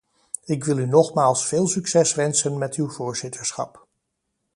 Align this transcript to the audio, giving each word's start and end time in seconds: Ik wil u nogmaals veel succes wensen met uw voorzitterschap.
Ik 0.45 0.63
wil 0.63 0.77
u 0.77 0.85
nogmaals 0.87 1.47
veel 1.47 1.67
succes 1.67 2.13
wensen 2.15 2.57
met 2.57 2.75
uw 2.75 2.89
voorzitterschap. 2.89 3.87